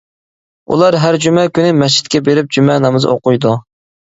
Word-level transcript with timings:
ئۇلار 0.75 0.95
ھەر 1.03 1.17
جۈمە 1.27 1.45
كۈنى 1.57 1.75
مەسچىتكە 1.81 2.23
بېرىپ، 2.31 2.51
جۈمە 2.57 2.81
نامىزى 2.87 3.13
ئوقۇيدۇ. 3.13 3.57